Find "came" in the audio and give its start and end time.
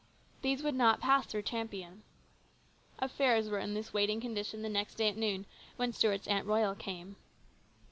6.73-7.17